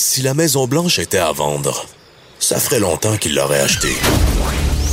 Si 0.00 0.22
la 0.22 0.32
Maison 0.32 0.68
Blanche 0.68 1.00
était 1.00 1.18
à 1.18 1.32
vendre, 1.32 1.84
ça 2.38 2.60
ferait 2.60 2.78
longtemps 2.78 3.16
qu'il 3.16 3.34
l'aurait 3.34 3.58
achetée. 3.58 3.96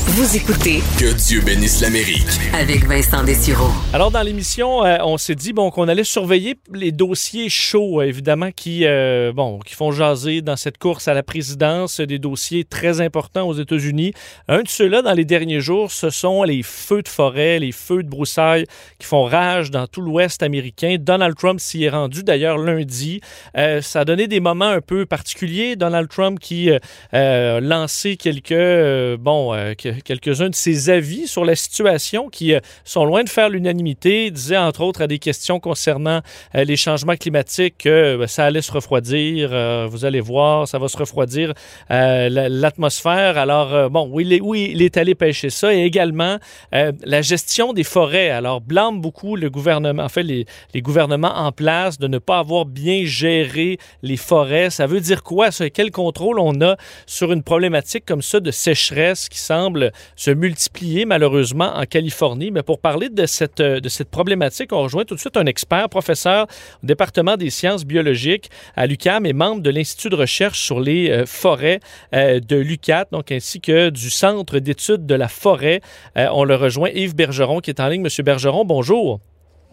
Vous 0.07 0.35
écoutez 0.37 0.79
Que 0.99 1.13
Dieu 1.27 1.41
bénisse 1.41 1.81
l'Amérique. 1.81 2.23
avec 2.53 2.85
Vincent 2.85 3.23
Dessureau. 3.23 3.69
Alors, 3.91 4.11
dans 4.11 4.21
l'émission, 4.21 4.85
euh, 4.85 4.97
on 5.03 5.17
s'est 5.17 5.33
dit 5.35 5.51
bon, 5.51 5.71
qu'on 5.71 5.87
allait 5.87 6.03
surveiller 6.03 6.55
les 6.73 6.91
dossiers 6.91 7.49
chauds, 7.49 7.99
euh, 8.01 8.05
évidemment, 8.05 8.51
qui, 8.55 8.85
euh, 8.85 9.33
bon, 9.33 9.57
qui 9.65 9.73
font 9.73 9.91
jaser 9.91 10.41
dans 10.41 10.55
cette 10.55 10.77
course 10.77 11.07
à 11.07 11.13
la 11.15 11.23
présidence, 11.23 11.99
des 11.99 12.19
dossiers 12.19 12.63
très 12.65 13.01
importants 13.01 13.47
aux 13.47 13.55
États-Unis. 13.55 14.13
Un 14.47 14.61
de 14.61 14.67
ceux-là, 14.67 15.01
dans 15.01 15.13
les 15.13 15.25
derniers 15.25 15.59
jours, 15.59 15.91
ce 15.91 16.11
sont 16.11 16.43
les 16.43 16.61
feux 16.61 17.01
de 17.01 17.09
forêt, 17.09 17.57
les 17.59 17.71
feux 17.71 18.03
de 18.03 18.07
broussailles 18.09 18.65
qui 18.99 19.07
font 19.07 19.23
rage 19.23 19.71
dans 19.71 19.87
tout 19.87 20.01
l'Ouest 20.01 20.43
américain. 20.43 20.97
Donald 20.99 21.35
Trump 21.35 21.59
s'y 21.59 21.83
est 21.83 21.89
rendu, 21.89 22.23
d'ailleurs, 22.23 22.59
lundi. 22.59 23.21
Euh, 23.57 23.81
ça 23.81 24.01
a 24.01 24.05
donné 24.05 24.27
des 24.27 24.39
moments 24.39 24.65
un 24.69 24.81
peu 24.81 25.05
particuliers. 25.07 25.75
Donald 25.75 26.07
Trump 26.09 26.39
qui 26.39 26.69
euh, 26.69 27.57
a 27.57 27.59
lancé 27.59 28.17
quelques, 28.17 28.51
euh, 28.51 29.17
bon, 29.19 29.53
euh, 29.53 29.73
que- 29.73 29.94
quelques-uns 30.03 30.49
de 30.49 30.55
ses 30.55 30.89
avis 30.89 31.27
sur 31.27 31.45
la 31.45 31.55
situation 31.55 32.29
qui 32.29 32.53
euh, 32.53 32.59
sont 32.83 33.05
loin 33.05 33.23
de 33.23 33.29
faire 33.29 33.49
l'unanimité. 33.49 34.27
Il 34.27 34.31
disait, 34.33 34.57
entre 34.57 34.81
autres, 34.81 35.01
à 35.01 35.07
des 35.07 35.19
questions 35.19 35.59
concernant 35.59 36.21
euh, 36.55 36.63
les 36.63 36.75
changements 36.75 37.15
climatiques 37.15 37.75
que 37.79 38.17
ben, 38.17 38.27
ça 38.27 38.45
allait 38.45 38.61
se 38.61 38.71
refroidir. 38.71 39.49
Euh, 39.51 39.87
vous 39.89 40.05
allez 40.05 40.19
voir, 40.21 40.67
ça 40.67 40.79
va 40.79 40.87
se 40.87 40.97
refroidir 40.97 41.53
euh, 41.91 42.29
la- 42.29 42.49
l'atmosphère. 42.49 43.37
Alors, 43.37 43.73
euh, 43.73 43.89
bon, 43.89 44.07
oui, 44.11 44.25
il 44.71 44.81
est, 44.81 44.97
allé 44.97 45.15
pêcher 45.15 45.49
ça. 45.49 45.73
Et 45.73 45.83
également, 45.83 46.37
euh, 46.73 46.91
la 47.03 47.21
gestion 47.21 47.73
des 47.73 47.83
forêts. 47.83 48.29
Alors, 48.29 48.61
blâme 48.61 49.01
beaucoup 49.01 49.35
le 49.35 49.49
gouvernement, 49.49 50.03
en 50.03 50.09
fait, 50.09 50.23
les, 50.23 50.45
gouvernements 50.81 51.35
en 51.35 51.51
place 51.51 51.97
de 51.99 52.07
ne 52.07 52.17
pas 52.17 52.39
avoir 52.39 52.65
bien 52.65 53.03
géré 53.05 53.77
les 54.03 54.17
forêts. 54.17 54.69
Ça 54.69 54.87
veut 54.87 55.01
dire 55.01 55.23
quoi? 55.23 55.49
Quel 55.73 55.91
contrôle 55.91 56.39
on 56.39 56.61
a 56.61 56.75
sur 57.05 57.31
une 57.31 57.43
problématique 57.43 58.05
comme 58.05 58.21
ça 58.21 58.39
de 58.39 58.51
sécheresse 58.51 59.29
qui 59.29 59.39
semble 59.39 59.84
se 60.15 60.31
multiplier 60.31 61.05
malheureusement 61.05 61.75
en 61.75 61.85
Californie? 61.85 62.51
Mais 62.51 62.63
pour 62.63 62.79
parler 62.79 63.09
de 63.09 63.25
cette, 63.25 63.59
euh, 63.59 63.79
de 63.79 63.89
cette 63.89 64.09
problématique, 64.09 64.71
on 64.73 64.81
rejoint 64.81 65.05
tout 65.05 65.15
de 65.15 65.19
suite 65.19 65.37
un 65.37 65.45
expert, 65.45 65.89
professeur 65.89 66.47
au 66.83 66.85
département 66.85 67.37
des 67.37 67.49
sciences 67.49 67.85
biologiques 67.85 68.49
à 68.75 68.87
l'UCAM 68.87 69.25
et 69.25 69.33
membre 69.33 69.61
de 69.61 69.69
l'Institut 69.69 70.09
de 70.09 70.15
recherche 70.15 70.59
sur 70.59 70.79
les 70.79 71.09
euh, 71.09 71.25
forêts 71.25 71.79
euh, 72.13 72.39
de 72.39 72.55
l'UCAT, 72.55 73.07
donc 73.11 73.31
ainsi 73.31 73.61
que 73.61 73.89
du 73.89 74.09
Centre 74.09 74.59
d'études 74.59 75.05
de 75.05 75.15
la 75.15 75.27
forêt. 75.27 75.81
On 76.15 76.43
le 76.43 76.55
rejoint, 76.55 76.89
Yves 76.89 77.15
Bergeron, 77.15 77.59
qui 77.59 77.69
est 77.69 77.79
en 77.79 77.87
ligne. 77.87 78.01
Monsieur 78.01 78.23
Bergeron, 78.23 78.65
bonjour. 78.65 79.19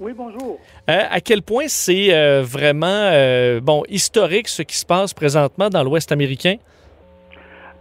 Oui, 0.02 0.12
bonjour. 0.16 0.58
Euh, 0.91 1.02
à 1.10 1.20
quel 1.20 1.42
point 1.42 1.66
c'est 1.69 2.12
euh, 2.12 2.42
vraiment 2.42 2.86
euh, 2.88 3.60
bon 3.60 3.84
historique 3.88 4.48
ce 4.48 4.62
qui 4.62 4.76
se 4.76 4.84
passe 4.84 5.14
présentement 5.14 5.69
dans 5.69 5.84
l'Ouest 5.84 6.10
américain? 6.10 6.56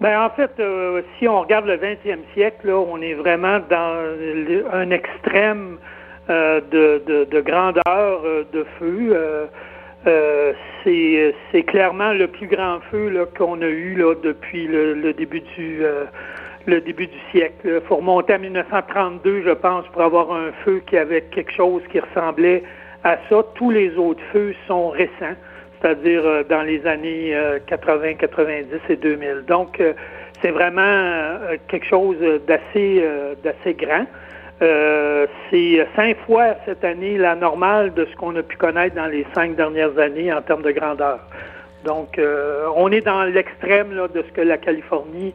Ben, 0.01 0.19
en 0.19 0.31
fait, 0.31 0.49
euh, 0.59 1.03
si 1.19 1.27
on 1.27 1.41
regarde 1.41 1.67
le 1.67 1.77
20e 1.77 2.21
siècle, 2.33 2.69
là, 2.69 2.79
on 2.79 2.99
est 3.03 3.13
vraiment 3.13 3.59
dans 3.69 4.15
un 4.73 4.89
extrême 4.89 5.77
euh, 6.27 6.59
de, 6.71 7.03
de, 7.05 7.25
de 7.25 7.41
grandeur 7.41 8.23
euh, 8.25 8.43
de 8.51 8.65
feu. 8.79 9.47
C'est 10.83 11.63
clairement 11.67 12.13
le 12.13 12.25
plus 12.27 12.47
grand 12.47 12.79
feu 12.89 13.27
qu'on 13.37 13.61
a 13.61 13.67
eu 13.67 13.93
là, 13.93 14.15
depuis 14.15 14.65
le, 14.65 15.13
début 15.13 15.41
du 15.55 15.83
le 16.65 16.81
début 16.81 17.05
du 17.05 17.19
siècle. 17.29 17.53
Il 17.63 17.81
faut 17.87 17.97
remonter 17.97 18.33
à 18.33 18.37
1932, 18.39 19.43
je 19.45 19.51
pense, 19.51 19.85
pour 19.89 20.01
avoir 20.01 20.31
un 20.31 20.51
feu 20.65 20.81
qui 20.87 20.97
avait 20.97 21.21
quelque 21.21 21.51
chose 21.51 21.83
qui 21.91 21.99
ressemblait 21.99 22.63
à 23.03 23.17
ça. 23.29 23.43
Tous 23.53 23.69
les 23.69 23.95
autres 23.97 24.23
feux 24.33 24.55
sont 24.67 24.89
récents 24.89 25.37
c'est-à-dire 25.81 26.25
euh, 26.25 26.43
dans 26.43 26.61
les 26.61 26.85
années 26.85 27.35
euh, 27.35 27.59
80, 27.65 28.15
90 28.15 28.65
et 28.89 28.95
2000. 28.95 29.43
Donc, 29.47 29.79
euh, 29.79 29.93
c'est 30.41 30.51
vraiment 30.51 30.81
euh, 30.81 31.57
quelque 31.67 31.87
chose 31.87 32.17
d'assez 32.47 33.01
euh, 33.01 33.35
d'assez 33.43 33.73
grand. 33.73 34.05
Euh, 34.61 35.25
c'est 35.49 35.87
cinq 35.95 36.17
fois 36.27 36.55
cette 36.65 36.83
année 36.83 37.17
la 37.17 37.35
normale 37.35 37.93
de 37.93 38.05
ce 38.05 38.15
qu'on 38.15 38.35
a 38.35 38.43
pu 38.43 38.57
connaître 38.57 38.95
dans 38.95 39.07
les 39.07 39.25
cinq 39.33 39.55
dernières 39.55 39.97
années 39.97 40.31
en 40.31 40.41
termes 40.41 40.61
de 40.61 40.71
grandeur. 40.71 41.19
Donc, 41.83 42.19
euh, 42.19 42.65
on 42.75 42.91
est 42.91 43.01
dans 43.01 43.23
l'extrême 43.23 43.89
de 44.13 44.21
ce 44.21 44.31
que 44.33 44.41
la 44.41 44.57
Californie 44.57 45.33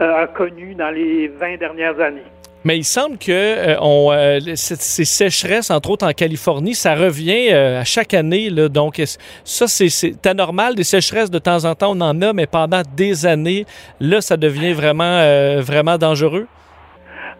euh, 0.00 0.22
a 0.22 0.26
connu 0.28 0.76
dans 0.76 0.90
les 0.90 1.26
20 1.26 1.56
dernières 1.56 1.98
années. 1.98 2.22
Mais 2.64 2.76
il 2.76 2.84
semble 2.84 3.18
que 3.18 3.30
euh, 3.30 3.76
euh, 3.80 4.40
ces 4.54 5.04
sécheresses, 5.04 5.70
entre 5.70 5.90
autres 5.90 6.06
en 6.06 6.12
Californie, 6.12 6.74
ça 6.74 6.94
revient 6.94 7.48
euh, 7.52 7.80
à 7.80 7.84
chaque 7.84 8.14
année. 8.14 8.50
Donc, 8.50 9.00
ça, 9.44 9.66
c'est- 9.68 10.26
anormal. 10.26 10.74
Des 10.74 10.84
sécheresses, 10.84 11.30
de 11.30 11.38
temps 11.38 11.64
en 11.64 11.74
temps, 11.74 11.92
on 11.96 12.00
en 12.00 12.20
a, 12.20 12.32
mais 12.32 12.46
pendant 12.46 12.82
des 12.96 13.26
années, 13.26 13.64
là, 14.00 14.20
ça 14.20 14.36
devient 14.36 14.72
vraiment, 14.72 15.22
vraiment 15.60 15.96
dangereux? 15.96 16.46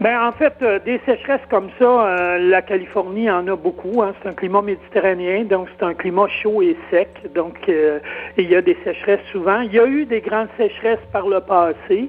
Ben, 0.00 0.16
en 0.22 0.32
fait, 0.32 0.54
des 0.84 1.00
sécheresses 1.04 1.44
comme 1.50 1.70
ça, 1.78 2.38
la 2.38 2.62
Californie 2.62 3.28
en 3.28 3.46
a 3.48 3.56
beaucoup. 3.56 4.00
Hein. 4.02 4.14
C'est 4.22 4.28
un 4.28 4.32
climat 4.32 4.62
méditerranéen, 4.62 5.44
donc 5.44 5.68
c'est 5.76 5.84
un 5.84 5.94
climat 5.94 6.28
chaud 6.40 6.62
et 6.62 6.76
sec. 6.90 7.08
Donc, 7.34 7.56
il 7.66 8.48
y 8.48 8.54
a 8.54 8.62
des 8.62 8.76
sécheresses 8.84 9.26
souvent. 9.32 9.60
Il 9.60 9.72
y 9.72 9.80
a 9.80 9.86
eu 9.86 10.06
des 10.06 10.20
grandes 10.20 10.48
sécheresses 10.56 11.04
par 11.12 11.26
le 11.26 11.40
passé. 11.40 12.08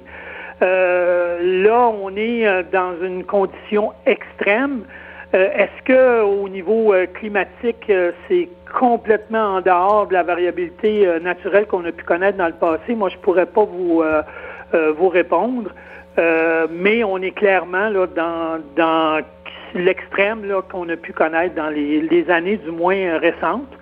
Euh, 0.62 1.64
là, 1.64 1.88
on 1.88 2.16
est 2.16 2.46
euh, 2.46 2.64
dans 2.72 2.94
une 3.02 3.24
condition 3.24 3.94
extrême. 4.06 4.84
Euh, 5.34 5.50
Est-ce 5.54 5.84
que 5.86 6.24
au 6.24 6.50
niveau 6.50 6.94
climatique, 7.14 7.92
c'est 8.28 8.50
complètement 8.80 9.56
en 9.56 9.62
dehors 9.62 10.08
de 10.08 10.14
la 10.14 10.24
variabilité 10.24 11.08
naturelle 11.22 11.66
qu'on 11.68 11.86
a 11.86 11.92
pu 11.92 12.04
connaître 12.04 12.38
dans 12.38 12.48
le 12.48 12.54
passé? 12.54 12.96
Moi, 12.96 13.10
je 13.10 13.18
pourrais 13.18 13.46
pas 13.46 13.64
vous 13.64 14.04
vous 14.98 15.10
répondre. 15.10 15.70
Mais 16.18 17.04
on 17.04 17.18
est 17.20 17.32
clairement 17.32 17.90
là 17.90 18.08
dans, 18.76 19.22
l'extrême 19.76 20.42
qu'on 20.70 20.90
a 20.90 20.96
pu 20.96 21.14
connaître 21.14 21.56
dans 21.56 21.70
les, 21.70 22.26
années 22.30 22.58
du 22.58 22.72
moins 22.72 23.18
récentes. 23.20 23.78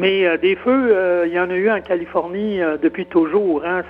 Mais 0.00 0.26
euh, 0.26 0.38
des 0.38 0.56
feux, 0.56 0.96
euh, 0.96 1.26
il 1.26 1.32
y 1.34 1.38
en 1.38 1.50
a 1.50 1.54
eu 1.54 1.70
en 1.70 1.82
Californie 1.82 2.62
euh, 2.62 2.78
depuis 2.78 3.04
toujours. 3.04 3.62
Hein. 3.66 3.82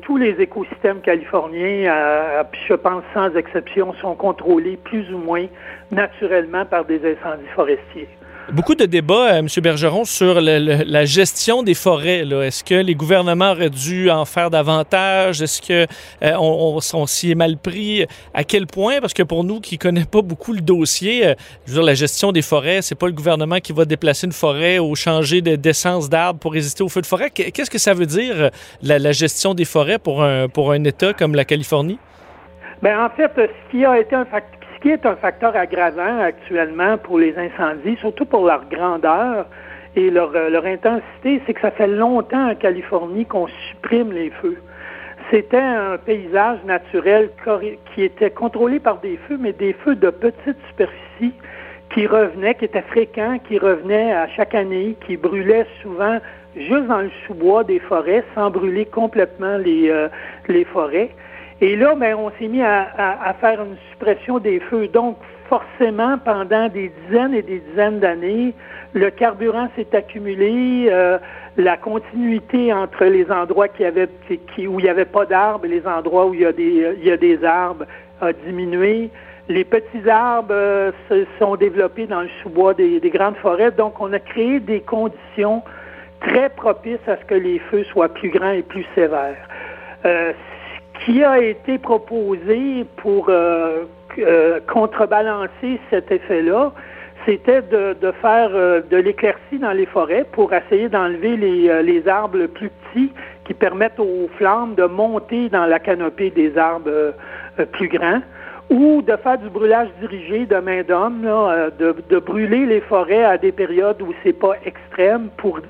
Tous 0.00 0.16
les 0.16 0.40
écosystèmes 0.40 1.00
californiens, 1.02 2.44
je 2.66 2.74
pense 2.74 3.04
sans 3.12 3.34
exception, 3.36 3.92
sont 4.00 4.14
contrôlés 4.14 4.78
plus 4.78 5.12
ou 5.12 5.18
moins 5.18 5.46
naturellement 5.90 6.64
par 6.64 6.86
des 6.86 6.96
incendies 6.96 7.46
forestiers. 7.54 8.08
Beaucoup 8.52 8.74
de 8.74 8.84
débats, 8.84 9.32
euh, 9.36 9.38
M. 9.38 9.48
Bergeron, 9.62 10.04
sur 10.04 10.40
le- 10.40 10.84
la 10.86 11.04
gestion 11.06 11.62
des 11.62 11.72
forêts. 11.74 12.20
Est-ce 12.28 12.62
que 12.62 12.74
les 12.74 12.94
gouvernements 12.94 13.52
auraient 13.52 13.70
dû 13.70 14.10
en 14.10 14.26
faire 14.26 14.50
davantage? 14.50 15.40
Est-ce 15.40 15.62
que 15.62 15.86
euh, 16.22 16.36
on, 16.38 17.06
s'y 17.06 17.30
est 17.30 17.34
mal 17.34 17.56
pris? 17.56 18.04
À 18.34 18.44
quel 18.44 18.66
point? 18.66 19.00
Parce 19.00 19.14
que 19.14 19.22
pour 19.22 19.44
nous 19.44 19.60
qui 19.60 19.76
ne 19.76 19.78
connaissons 19.78 20.06
pas 20.08 20.22
beaucoup 20.22 20.52
le 20.52 20.60
dossier, 20.60 21.26
euh, 21.28 21.34
la 21.68 21.94
gestion 21.94 22.32
des 22.32 22.42
forêts, 22.42 22.82
c'est 22.82 22.94
pas 22.94 23.06
le 23.06 23.12
gouvernement 23.12 23.60
qui 23.60 23.72
va 23.72 23.86
déplacer 23.86 24.26
une 24.26 24.32
forêt 24.32 24.78
ou 24.78 24.94
changer 24.94 25.40
de- 25.40 25.56
d'essence 25.56 26.10
d'arbres 26.10 26.38
pour 26.38 26.52
résister 26.52 26.82
aux 26.84 26.88
feux 26.90 27.00
de 27.00 27.06
forêt. 27.06 27.30
Qu- 27.30 27.50
Qu'est-ce 27.50 27.70
que 27.70 27.78
ça 27.78 27.94
veut 27.94 28.06
dire, 28.06 28.34
euh, 28.36 28.50
la, 28.82 29.12
gestion 29.12 29.54
des 29.54 29.64
forêts 29.64 29.98
pour 29.98 30.22
un, 30.22 30.48
pour 30.48 30.70
un 30.72 30.84
État 30.84 31.14
comme 31.14 31.34
la 31.34 31.46
Californie? 31.46 31.98
Ben, 32.82 33.00
en 33.00 33.08
fait, 33.16 33.30
ce 33.36 33.70
qui 33.70 33.84
a 33.86 33.98
été 33.98 34.14
un 34.14 34.24
fac- 34.24 34.42
ce 34.60 34.63
qui 34.84 34.90
est 34.90 35.06
un 35.06 35.16
facteur 35.16 35.56
aggravant 35.56 36.20
actuellement 36.20 36.98
pour 36.98 37.18
les 37.18 37.34
incendies, 37.38 37.96
surtout 38.00 38.26
pour 38.26 38.44
leur 38.44 38.68
grandeur 38.68 39.46
et 39.96 40.10
leur, 40.10 40.36
euh, 40.36 40.50
leur 40.50 40.66
intensité, 40.66 41.40
c'est 41.46 41.54
que 41.54 41.62
ça 41.62 41.70
fait 41.70 41.86
longtemps 41.86 42.50
en 42.50 42.54
Californie 42.54 43.24
qu'on 43.24 43.46
supprime 43.70 44.12
les 44.12 44.28
feux. 44.42 44.58
C'était 45.30 45.56
un 45.56 45.96
paysage 45.96 46.58
naturel 46.66 47.30
qui 47.94 48.02
était 48.02 48.28
contrôlé 48.28 48.78
par 48.78 49.00
des 49.00 49.18
feux, 49.26 49.38
mais 49.40 49.54
des 49.54 49.72
feux 49.72 49.94
de 49.94 50.10
petite 50.10 50.58
superficie 50.68 51.32
qui 51.94 52.06
revenaient, 52.06 52.54
qui 52.54 52.66
étaient 52.66 52.82
fréquents, 52.82 53.38
qui 53.48 53.56
revenaient 53.56 54.12
à 54.12 54.28
chaque 54.36 54.54
année, 54.54 54.96
qui 55.06 55.16
brûlaient 55.16 55.66
souvent 55.80 56.18
juste 56.56 56.88
dans 56.88 57.00
le 57.00 57.10
sous-bois 57.26 57.64
des 57.64 57.78
forêts 57.78 58.22
sans 58.34 58.50
brûler 58.50 58.84
complètement 58.84 59.56
les, 59.56 59.88
euh, 59.88 60.08
les 60.48 60.66
forêts. 60.66 61.08
Et 61.60 61.76
là, 61.76 61.94
ben, 61.94 62.16
on 62.16 62.30
s'est 62.38 62.48
mis 62.48 62.62
à, 62.62 63.34
faire 63.40 63.62
une 63.62 63.76
suppression 63.90 64.38
des 64.38 64.60
feux. 64.60 64.88
Donc, 64.88 65.16
forcément, 65.48 66.18
pendant 66.18 66.68
des 66.68 66.90
dizaines 67.06 67.34
et 67.34 67.42
des 67.42 67.60
dizaines 67.60 68.00
d'années, 68.00 68.54
le 68.92 69.10
carburant 69.10 69.68
s'est 69.76 69.94
accumulé, 69.94 70.88
euh, 70.90 71.18
la 71.56 71.76
continuité 71.76 72.72
entre 72.72 73.04
les 73.04 73.30
endroits 73.30 73.68
où 73.68 74.80
il 74.80 74.82
n'y 74.82 74.88
avait 74.88 75.04
pas 75.04 75.26
d'arbres 75.26 75.64
et 75.64 75.68
les 75.68 75.86
endroits 75.86 76.26
où 76.26 76.34
il 76.34 76.40
y 76.40 76.46
a 76.46 76.52
des, 76.52 77.16
des 77.16 77.44
arbres 77.44 77.86
a 78.20 78.32
diminué. 78.32 79.10
Les 79.48 79.64
petits 79.64 80.08
arbres 80.08 80.52
euh, 80.52 80.90
se 81.08 81.26
sont 81.38 81.56
développés 81.56 82.06
dans 82.06 82.22
le 82.22 82.30
sous-bois 82.42 82.74
des, 82.74 82.98
des 82.98 83.10
grandes 83.10 83.36
forêts. 83.36 83.70
Donc, 83.70 84.00
on 84.00 84.12
a 84.12 84.18
créé 84.18 84.58
des 84.58 84.80
conditions 84.80 85.62
très 86.20 86.48
propices 86.48 87.06
à 87.06 87.16
ce 87.16 87.24
que 87.26 87.34
les 87.34 87.58
feux 87.58 87.84
soient 87.84 88.08
plus 88.08 88.30
grands 88.30 88.52
et 88.52 88.62
plus 88.62 88.86
sévères. 88.94 89.36
Euh, 90.06 90.32
qui 91.02 91.22
a 91.24 91.38
été 91.40 91.78
proposé 91.78 92.84
pour 92.96 93.26
euh, 93.28 93.84
euh, 94.18 94.60
contrebalancer 94.72 95.80
cet 95.90 96.10
effet-là, 96.10 96.72
c'était 97.26 97.62
de, 97.62 98.12
faire 98.20 98.50
euh, 98.52 98.82
de 98.90 98.98
l'éclaircie 98.98 99.58
dans 99.58 99.72
les 99.72 99.86
forêts 99.86 100.26
pour 100.32 100.52
essayer 100.52 100.88
d'enlever 100.88 101.36
les, 101.36 102.08
arbres 102.08 102.46
plus 102.46 102.70
petits 102.70 103.12
qui 103.44 103.54
permettent 103.54 103.98
aux 103.98 104.28
flammes 104.36 104.74
de 104.74 104.84
monter 104.84 105.48
dans 105.48 105.66
la 105.66 105.78
canopée 105.78 106.30
des 106.30 106.56
arbres 106.56 107.14
plus 107.72 107.88
grands 107.88 108.20
ou 108.70 109.02
de 109.02 109.16
faire 109.16 109.38
du 109.38 109.50
brûlage 109.50 109.88
dirigé 110.00 110.46
de 110.46 110.56
main 110.56 110.82
d'homme, 110.82 111.22
de, 111.78 111.94
de, 112.08 112.18
brûler 112.18 112.64
les 112.64 112.80
forêts 112.80 113.24
à 113.24 113.36
des 113.36 113.52
périodes 113.52 114.00
où 114.00 114.14
c'est 114.22 114.32
pas 114.32 114.54
extrême 114.64 115.28
pour 115.36 115.60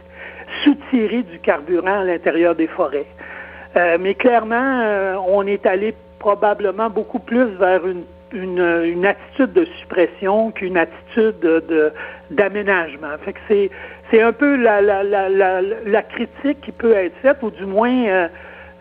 soutirer 0.62 1.22
du 1.22 1.40
carburant 1.40 2.00
à 2.00 2.04
l'intérieur 2.04 2.54
des 2.54 2.68
forêts. 2.68 3.06
Mais 3.74 4.14
clairement, 4.14 5.24
on 5.28 5.46
est 5.46 5.66
allé 5.66 5.94
probablement 6.18 6.90
beaucoup 6.90 7.18
plus 7.18 7.46
vers 7.56 7.86
une 7.86 8.04
une, 8.34 9.06
attitude 9.06 9.52
de 9.52 9.64
suppression 9.80 10.50
qu'une 10.50 10.76
attitude 10.76 11.38
de, 11.40 11.92
d'aménagement. 12.30 13.16
Fait 13.24 13.32
que 13.32 13.38
c'est, 14.10 14.22
un 14.22 14.32
peu 14.32 14.56
la, 14.56 16.02
critique 16.02 16.60
qui 16.62 16.72
peut 16.72 16.92
être 16.92 17.16
faite, 17.22 17.38
ou 17.42 17.50
du 17.50 17.66
moins 17.66 18.06
euh, 18.06 18.28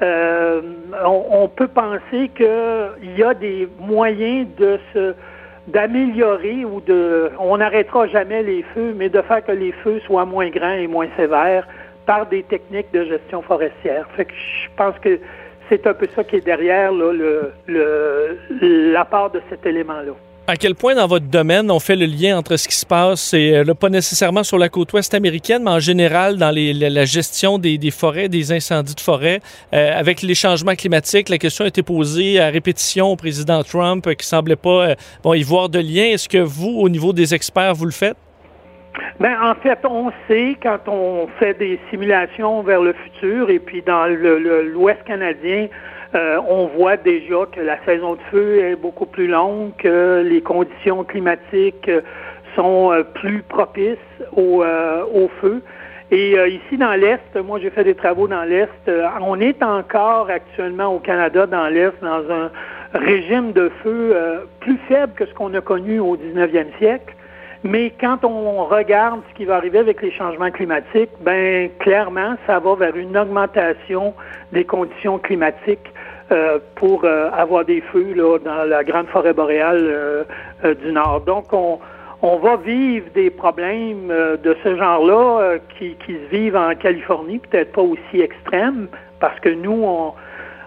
euh, 0.01 0.61
on, 1.05 1.47
peut 1.47 1.67
penser 1.67 2.29
qu'il 2.35 3.17
y 3.17 3.23
a 3.23 3.33
des 3.33 3.67
moyens 3.79 4.47
de 4.57 5.15
d'améliorer 5.65 6.65
ou 6.65 6.81
de 6.81 7.31
on 7.39 7.57
n'arrêtera 7.57 8.05
jamais 8.07 8.43
les 8.43 8.65
feux, 8.73 8.93
mais 8.97 9.07
de 9.07 9.21
faire 9.21 9.45
que 9.45 9.53
les 9.53 9.71
feux 9.71 10.01
soient 10.01 10.25
moins 10.25 10.49
grands 10.49 10.73
et 10.73 10.87
moins 10.87 11.07
sévères 11.15 11.65
par 12.05 12.27
des 12.27 12.43
techniques 12.43 12.91
de 12.93 13.05
gestion 13.05 13.41
forestière. 13.41 14.07
Je 14.17 14.23
pense 14.75 14.97
que 14.99 15.19
c'est 15.69 15.87
un 15.87 15.93
peu 15.93 16.07
ça 16.15 16.23
qui 16.23 16.37
est 16.37 16.45
derrière 16.45 16.91
l'apport 18.59 19.31
de 19.31 19.41
cet 19.49 19.65
élément-là. 19.65 20.13
À 20.45 20.57
quel 20.57 20.75
point 20.75 20.93
dans 20.93 21.07
votre 21.07 21.27
domaine 21.27 21.71
on 21.71 21.79
fait 21.79 21.95
le 21.95 22.05
lien 22.05 22.37
entre 22.37 22.57
ce 22.57 22.67
qui 22.67 22.75
se 22.75 22.85
passe, 22.85 23.33
et 23.33 23.55
euh, 23.55 23.73
pas 23.73 23.87
nécessairement 23.87 24.43
sur 24.43 24.57
la 24.57 24.67
côte 24.67 24.91
ouest 24.91 25.13
américaine, 25.13 25.63
mais 25.63 25.71
en 25.71 25.79
général 25.79 26.35
dans 26.35 26.51
la, 26.53 27.05
gestion 27.05 27.57
des, 27.57 27.79
forêts, 27.91 28.27
des 28.27 28.51
incendies 28.51 28.93
de 28.93 28.99
forêt, 28.99 29.39
euh, 29.73 29.97
avec 29.97 30.21
les 30.21 30.35
changements 30.35 30.75
climatiques, 30.75 31.29
la 31.29 31.37
question 31.37 31.63
a 31.63 31.69
été 31.69 31.81
posée 31.81 32.41
à 32.41 32.49
répétition 32.49 33.07
au 33.07 33.15
président 33.15 33.63
Trump 33.63 34.05
euh, 34.05 34.15
qui 34.15 34.27
semblait 34.27 34.57
pas 34.57 34.95
y 35.33 35.43
voir 35.43 35.69
de 35.69 35.79
lien. 35.79 36.07
Est-ce 36.07 36.27
que 36.27 36.39
vous, 36.39 36.77
au 36.77 36.89
niveau 36.89 37.13
des 37.13 37.33
experts, 37.33 37.73
vous 37.73 37.85
le 37.85 37.91
faites? 37.91 38.17
Ben, 39.19 39.35
en 39.41 39.55
fait, 39.55 39.79
on 39.85 40.11
sait 40.27 40.55
quand 40.61 40.87
on 40.87 41.27
fait 41.39 41.55
des 41.55 41.79
simulations 41.89 42.61
vers 42.61 42.81
le 42.81 42.93
futur 42.93 43.49
et 43.49 43.59
puis 43.59 43.81
dans 43.81 44.05
l'Ouest 44.05 45.03
canadien, 45.05 45.67
euh, 46.15 46.37
on 46.47 46.67
voit 46.67 46.97
déjà 46.97 47.45
que 47.51 47.59
la 47.59 47.83
saison 47.85 48.13
de 48.13 48.21
feu 48.29 48.59
est 48.59 48.75
beaucoup 48.75 49.07
plus 49.07 49.27
longue, 49.27 49.71
que 49.77 50.21
les 50.23 50.41
conditions 50.41 51.03
climatiques 51.03 51.89
sont 52.55 52.91
euh, 52.91 53.03
plus 53.03 53.41
propices 53.41 53.97
euh, 54.37 55.03
au 55.11 55.27
feu. 55.41 55.63
Et 56.11 56.35
ici 56.47 56.77
dans 56.77 56.93
l'Est, 56.93 57.35
moi 57.43 57.57
j'ai 57.59 57.71
fait 57.71 57.83
des 57.83 57.95
travaux 57.95 58.27
dans 58.27 58.43
l'Est, 58.43 58.91
on 59.21 59.39
est 59.39 59.63
encore 59.63 60.29
actuellement 60.29 60.93
au 60.93 60.99
Canada 60.99 61.47
dans 61.47 61.67
l'Est 61.67 61.93
dans 62.03 62.29
un 62.29 62.51
régime 62.93 63.51
de 63.51 63.71
feu 63.81 64.15
plus 64.59 64.77
faible 64.87 65.13
que 65.15 65.25
ce 65.25 65.33
qu'on 65.33 65.51
a 65.55 65.61
connu 65.61 65.99
au 65.99 66.15
19e 66.15 66.77
siècle. 66.77 67.15
Mais 67.63 67.93
quand 67.99 68.25
on 68.25 68.65
regarde 68.65 69.21
ce 69.29 69.35
qui 69.35 69.45
va 69.45 69.55
arriver 69.55 69.79
avec 69.79 70.01
les 70.01 70.11
changements 70.11 70.51
climatiques, 70.51 71.11
ben 71.21 71.69
clairement, 71.79 72.35
ça 72.45 72.59
va 72.59 72.75
vers 72.75 72.95
une 72.97 73.17
augmentation 73.17 74.13
des 74.51 74.65
conditions 74.65 75.17
climatiques 75.17 75.93
euh, 76.31 76.59
pour 76.75 77.05
euh, 77.05 77.29
avoir 77.31 77.63
des 77.63 77.79
feux 77.79 78.15
dans 78.43 78.63
la 78.65 78.83
grande 78.83 79.07
forêt 79.07 79.33
boréale 79.33 79.81
euh, 79.81 80.23
du 80.75 80.91
Nord. 80.91 81.21
Donc, 81.21 81.53
on, 81.53 81.79
va 82.37 82.57
vivre 82.57 83.05
des 83.13 83.29
problèmes 83.29 84.07
de 84.07 84.57
ce 84.63 84.75
genre-là 84.77 85.57
qui 85.77 85.95
se 86.07 86.35
vivent 86.35 86.55
en 86.55 86.73
Californie, 86.75 87.39
peut-être 87.39 87.73
pas 87.73 87.81
aussi 87.81 88.21
extrêmes, 88.21 88.87
parce 89.19 89.37
que 89.41 89.49
nous, 89.49 89.83
on, 89.83 90.13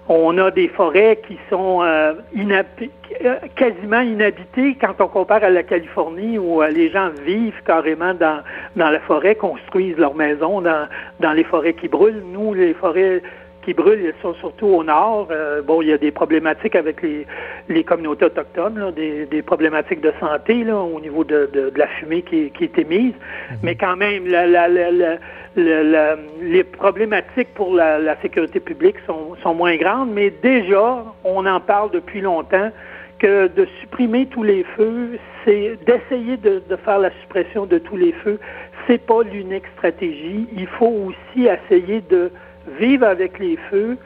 on 0.09 0.39
a 0.39 0.51
des 0.51 0.69
forêts 0.69 1.21
qui 1.27 1.39
sont 1.51 1.83
euh, 1.83 2.15
euh, 2.37 3.37
quasiment 3.57 4.01
inhabitées 4.01 4.77
quand 4.81 5.01
on 5.01 5.09
compare 5.09 5.43
à 5.43 5.51
la 5.51 5.63
Californie 5.63 6.39
où 6.39 6.63
euh, 6.63 6.69
les 6.69 6.91
gens 6.91 7.11
vivent 7.25 7.61
carrément 7.67 8.15
dans, 8.15 8.41
dans 8.77 8.91
la 8.91 9.01
forêt, 9.01 9.35
construisent 9.35 9.97
leurs 9.97 10.15
maisons 10.15 10.61
dans, 10.61 10.87
dans 11.21 11.33
les 11.33 11.45
forêts 11.45 11.75
qui 11.75 11.89
brûlent. 11.89 12.23
Nous, 12.33 12.55
les 12.55 12.75
forêts 12.75 13.23
qui 13.67 13.75
brûlent, 13.75 14.01
elles 14.07 14.23
sont 14.23 14.35
surtout 14.35 14.69
au 14.69 14.85
nord. 14.85 15.29
bon, 15.67 15.83
il 15.83 15.89
y 15.89 15.93
a 15.93 15.99
des 15.99 16.13
problématiques 16.13 16.77
avec 16.77 17.03
les, 17.03 17.27
les 17.69 17.83
communautés 17.85 18.27
autochtones, 18.27 18.93
des, 18.95 19.27
des, 19.27 19.43
problématiques 19.43 20.01
de 20.01 20.13
santé 20.21 20.65
là, 20.65 20.77
au 20.77 21.01
niveau 21.01 21.25
de, 21.25 21.51
de, 21.53 21.73
la 21.77 21.89
fumée 21.89 22.23
qui, 22.23 22.51
qui 22.53 22.65
est 22.65 22.79
émise. 22.79 23.15
Mhm. 23.51 23.59
Mais 23.65 23.75
quand 23.75 23.97
même, 23.97 24.27
la, 24.29 24.47
la, 24.47 24.69
la 24.69 25.19
le, 25.57 26.17
les 26.43 26.65
problématiques 26.65 27.53
pour 27.55 27.75
la, 27.75 27.99
la 27.99 28.17
sécurité 28.21 28.61
publique 28.61 28.97
sont, 29.07 29.37
sont, 29.43 29.55
moins 29.55 29.77
grandes, 29.77 30.11
mais 30.13 30.31
déjà, 30.43 31.03
on 31.25 31.47
en 31.47 31.61
parle 31.61 31.91
depuis 31.91 32.21
longtemps 32.21 32.71
que 33.19 33.49
de 33.49 33.67
supprimer 33.81 34.27
tous 34.27 34.43
les 34.43 34.65
feux, 34.77 35.19
c'est 35.45 35.79
d'essayer 35.87 36.37
de, 36.37 36.63
de, 36.69 36.77
faire 36.77 36.99
la 36.99 37.11
suppression 37.23 37.65
de 37.65 37.79
tous 37.79 37.97
les 37.97 38.13
feux, 38.13 38.39
c'est 38.87 39.05
pas 39.05 39.23
l'unique 39.23 39.65
stratégie. 39.79 40.47
Il 40.55 40.67
faut 40.67 41.09
aussi 41.09 41.47
essayer 41.47 42.03
de 42.11 42.31
vivre 42.79 43.07
avec 43.07 43.39
les 43.39 43.57
feux, 43.71 43.97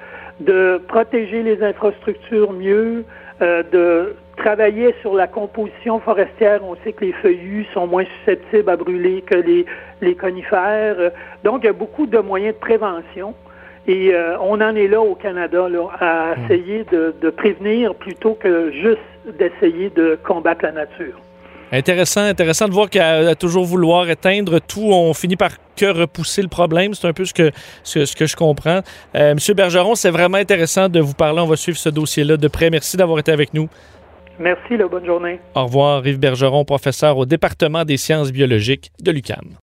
de 0.41 0.81
protéger 0.89 1.43
les 1.43 1.63
infrastructures 1.63 2.53
mieux, 2.53 3.05
euh, 3.43 3.63
de 3.73 4.17
travailler 4.37 4.95
sur 5.03 5.15
la 5.15 5.27
composition 5.27 6.01
forestière. 6.01 6.61
On 6.65 6.77
sait 6.83 6.93
que 6.93 7.05
les 7.05 7.13
feuillus 7.13 7.67
sont 7.75 7.87
moins 7.87 8.05
susceptibles 8.19 8.71
à 8.71 8.77
brûler 8.77 9.23
que 9.23 9.37
les, 9.37 9.67
les 10.01 10.15
conifères. 10.15 10.97
Donc, 11.45 11.63
il 11.63 11.67
y 11.67 11.71
a 11.71 11.75
beaucoup 11.75 12.07
de 12.07 12.19
moyens 12.19 12.55
de 12.55 12.61
prévention. 12.61 13.35
Et 13.87 14.15
euh, 14.15 14.37
on 14.41 14.61
en 14.61 14.75
est 14.77 14.89
là 14.89 15.01
au 15.01 15.15
Canada, 15.15 15.69
là, 15.69 15.89
à 16.01 16.35
hmm. 16.35 16.45
essayer 16.45 16.85
de, 16.85 17.15
de 17.21 17.31
prévenir 17.31 17.95
plutôt 17.95 18.35
que 18.35 18.71
juste 18.73 19.01
d'essayer 19.39 19.91
de 19.91 20.19
combattre 20.23 20.65
la 20.65 20.73
nature. 20.73 21.21
Intéressant, 21.73 22.23
intéressant 22.23 22.67
de 22.67 22.73
voir 22.73 22.91
qu'à 22.91 23.35
toujours 23.37 23.65
vouloir 23.65 24.11
éteindre 24.11 24.61
tout, 24.61 24.91
on 24.91 25.15
finit 25.15 25.37
par 25.37 25.53
que 25.77 25.87
repousser 25.87 26.43
le 26.43 26.49
problème. 26.49 26.95
C'est 26.95 27.07
un 27.07 27.13
peu 27.13 27.25
ce 27.25 27.33
que, 27.33 27.53
ce, 27.85 28.15
que 28.17 28.27
je 28.27 28.37
comprends. 28.37 28.81
Euh, 29.15 29.35
Monsieur 29.35 29.55
Bergeron, 29.55 29.95
c'est 29.95 30.11
vraiment 30.11 30.39
intéressant 30.39 30.89
de 30.89 31.01
vous 31.01 31.15
parler. 31.15 31.41
On 31.41 31.47
va 31.47 31.57
suivre 31.57 31.79
ce 31.79 31.89
dossier-là 31.89 32.37
de 32.37 32.49
près. 32.49 32.71
Merci 32.71 32.97
d'avoir 32.97 33.19
été 33.21 33.31
avec 33.31 33.55
nous. 33.55 33.69
Merci, 34.41 34.77
la 34.77 34.89
bonne 34.89 35.05
journée. 35.05 35.39
Au 35.55 35.65
revoir, 35.65 36.07
Yves 36.07 36.19
Bergeron, 36.19 36.65
professeur 36.65 37.17
au 37.19 37.27
département 37.27 37.85
des 37.85 37.99
sciences 37.99 38.33
biologiques 38.33 38.91
de 39.01 39.11
l'UCAM. 39.13 39.57